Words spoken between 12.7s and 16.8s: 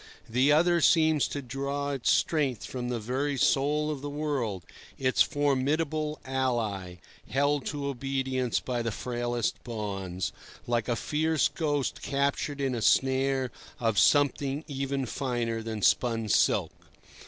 a snare of something even finer than spun silk.